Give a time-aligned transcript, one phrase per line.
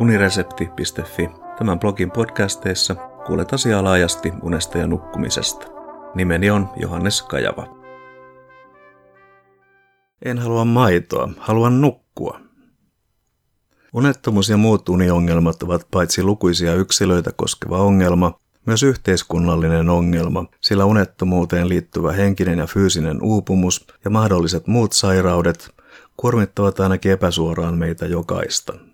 [0.00, 1.30] uniresepti.fi.
[1.58, 2.94] Tämän blogin podcasteissa
[3.26, 5.66] kuulet asiaa laajasti unesta ja nukkumisesta.
[6.14, 7.78] Nimeni on Johannes Kajava.
[10.24, 12.40] En halua maitoa, haluan nukkua.
[13.92, 21.68] Unettomuus ja muut uniongelmat ovat paitsi lukuisia yksilöitä koskeva ongelma, myös yhteiskunnallinen ongelma, sillä unettomuuteen
[21.68, 25.70] liittyvä henkinen ja fyysinen uupumus ja mahdolliset muut sairaudet
[26.16, 28.87] kuormittavat ainakin epäsuoraan meitä jokaista.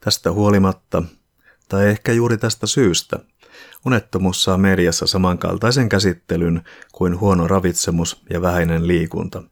[0.00, 1.02] Tästä huolimatta,
[1.68, 3.18] tai ehkä juuri tästä syystä,
[3.86, 9.42] unettomuus saa mediassa samankaltaisen käsittelyn kuin huono ravitsemus ja vähäinen liikunta.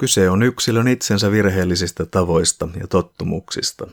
[0.00, 3.86] Kyse on yksilön itsensä virheellisistä tavoista ja tottumuksista.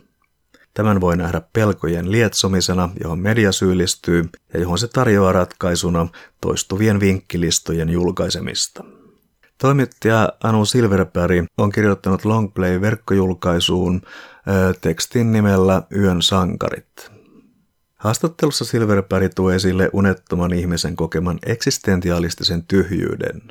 [0.73, 6.07] Tämän voi nähdä pelkojen lietsomisena, johon media syyllistyy ja johon se tarjoaa ratkaisuna
[6.41, 8.83] toistuvien vinkkilistojen julkaisemista.
[9.61, 14.01] Toimittaja Anu Silverberg on kirjoittanut Longplay-verkkojulkaisuun
[14.81, 17.11] tekstin nimellä Yön sankarit.
[17.95, 23.41] Haastattelussa Silverberg tuo esille unettoman ihmisen kokeman eksistentialistisen tyhjyyden.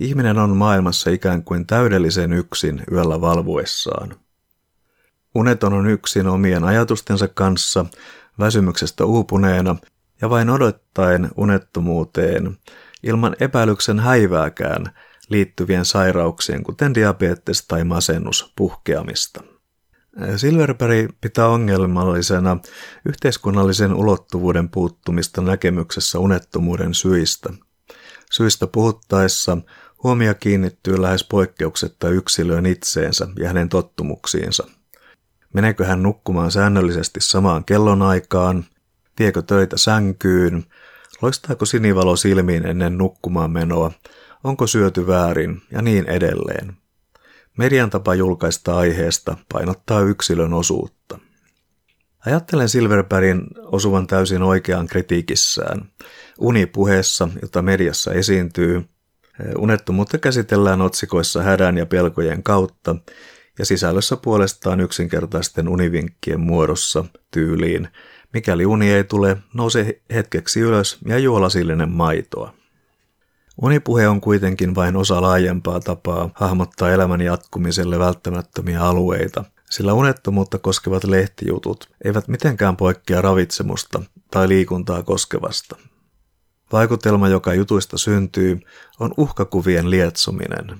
[0.00, 4.16] Ihminen on maailmassa ikään kuin täydellisen yksin yöllä valvuessaan.
[5.34, 7.84] Uneton on yksin omien ajatustensa kanssa,
[8.38, 9.76] väsymyksestä uupuneena
[10.20, 12.58] ja vain odottaen unettomuuteen,
[13.02, 14.84] ilman epäilyksen häivääkään
[15.28, 19.40] liittyvien sairauksien, kuten diabetes tai masennus, puhkeamista.
[20.36, 22.58] Silverberg pitää ongelmallisena
[23.08, 27.52] yhteiskunnallisen ulottuvuuden puuttumista näkemyksessä unettomuuden syistä.
[28.30, 29.58] Syistä puhuttaessa
[30.02, 34.66] huomio kiinnittyy lähes poikkeuksetta yksilöön itseensä ja hänen tottumuksiinsa.
[35.54, 38.64] Meneekö hän nukkumaan säännöllisesti samaan kellonaikaan?
[39.16, 40.64] Tiekö töitä sänkyyn?
[41.22, 43.92] Loistaako sinivalo silmiin ennen nukkumaan menoa?
[44.44, 45.62] Onko syöty väärin?
[45.72, 46.76] Ja niin edelleen.
[47.58, 51.18] Median tapa julkaista aiheesta painottaa yksilön osuutta.
[52.26, 55.92] Ajattelen Silverbergin osuvan täysin oikeaan kritiikissään.
[56.38, 58.84] Unipuheessa, jota mediassa esiintyy,
[59.58, 62.96] unettomuutta käsitellään otsikoissa hädän ja pelkojen kautta
[63.58, 67.88] ja sisällössä puolestaan yksinkertaisten univinkkien muodossa tyyliin.
[68.32, 72.54] Mikäli uni ei tule, nouse hetkeksi ylös ja juo lasillinen maitoa.
[73.62, 81.04] Unipuhe on kuitenkin vain osa laajempaa tapaa hahmottaa elämän jatkumiselle välttämättömiä alueita, sillä unettomuutta koskevat
[81.04, 85.76] lehtijutut eivät mitenkään poikkea ravitsemusta tai liikuntaa koskevasta.
[86.72, 88.60] Vaikutelma, joka jutuista syntyy,
[89.00, 90.78] on uhkakuvien lietsominen.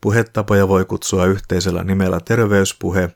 [0.00, 3.10] Puhetapoja voi kutsua yhteisellä nimellä terveyspuhe,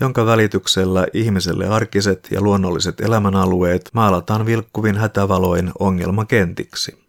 [0.00, 7.05] jonka välityksellä ihmiselle arkiset ja luonnolliset elämänalueet maalataan vilkkuvin hätävaloin ongelmakentiksi.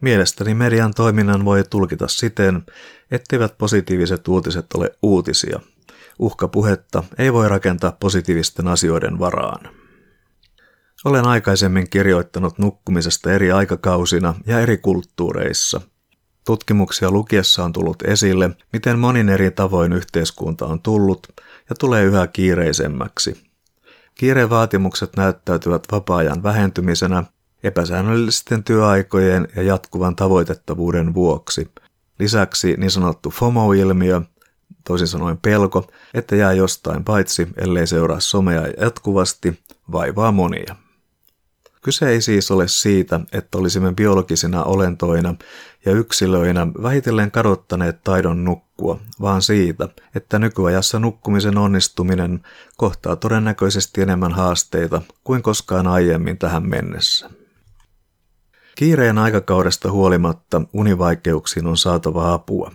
[0.00, 2.62] Mielestäni median toiminnan voi tulkita siten,
[3.10, 5.60] etteivät positiiviset uutiset ole uutisia.
[6.18, 9.68] Uhkapuhetta ei voi rakentaa positiivisten asioiden varaan.
[11.04, 15.80] Olen aikaisemmin kirjoittanut nukkumisesta eri aikakausina ja eri kulttuureissa.
[16.46, 21.26] Tutkimuksia lukiessa on tullut esille, miten monin eri tavoin yhteiskunta on tullut
[21.70, 23.46] ja tulee yhä kiireisemmäksi.
[24.14, 27.24] Kiireen vaatimukset näyttäytyvät vapaa-ajan vähentymisenä
[27.66, 31.70] epäsäännöllisten työaikojen ja jatkuvan tavoitettavuuden vuoksi.
[32.18, 34.20] Lisäksi niin sanottu FOMO-ilmiö,
[34.84, 39.60] toisin sanoen pelko, että jää jostain paitsi, ellei seuraa somea jatkuvasti,
[39.92, 40.76] vaivaa monia.
[41.82, 45.34] Kyse ei siis ole siitä, että olisimme biologisina olentoina
[45.84, 52.40] ja yksilöinä vähitellen kadottaneet taidon nukkua, vaan siitä, että nykyajassa nukkumisen onnistuminen
[52.76, 57.30] kohtaa todennäköisesti enemmän haasteita kuin koskaan aiemmin tähän mennessä.
[58.76, 62.72] Kiireen aikakaudesta huolimatta univaikeuksiin on saatava apua.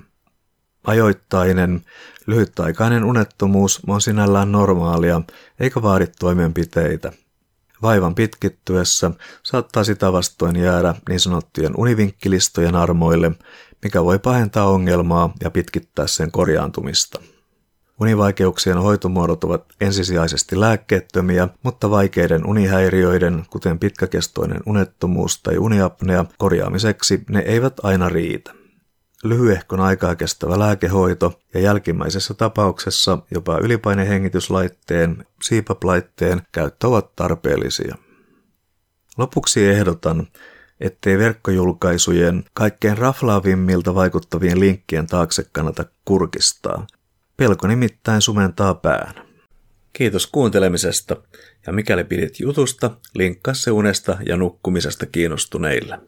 [0.83, 1.81] Ajoittainen,
[2.27, 5.21] lyhytaikainen unettomuus on sinällään normaalia
[5.59, 7.11] eikä vaadi toimenpiteitä.
[7.81, 9.11] Vaivan pitkittyessä
[9.43, 13.31] saattaa sitä vastoin jäädä niin sanottujen univinkkilistojen armoille,
[13.83, 17.21] mikä voi pahentaa ongelmaa ja pitkittää sen korjaantumista.
[18.01, 27.39] Univaikeuksien hoitomuodot ovat ensisijaisesti lääkkeettömiä, mutta vaikeiden unihäiriöiden, kuten pitkäkestoinen unettomuus tai uniapnea, korjaamiseksi ne
[27.39, 28.53] eivät aina riitä.
[29.23, 37.95] Lyhyehkon aikaa kestävä lääkehoito ja jälkimmäisessä tapauksessa jopa ylipainehengityslaitteen, CPAP-laitteen käyttö ovat tarpeellisia.
[39.17, 40.27] Lopuksi ehdotan,
[40.79, 46.87] ettei verkkojulkaisujen kaikkein raflaavimmilta vaikuttavien linkkien taakse kannata kurkistaa–
[47.37, 49.13] Pelko nimittäin sumentaa pään.
[49.93, 51.15] Kiitos kuuntelemisesta
[51.67, 55.99] ja mikäli pidit jutusta, linkkaa se unesta ja nukkumisesta kiinnostuneille.